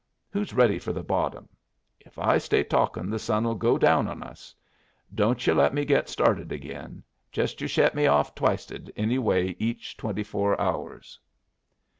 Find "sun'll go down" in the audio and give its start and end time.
3.19-4.07